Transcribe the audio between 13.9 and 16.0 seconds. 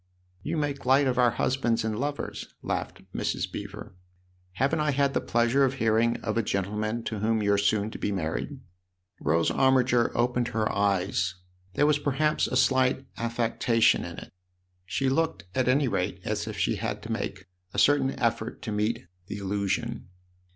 in it. She looked, at any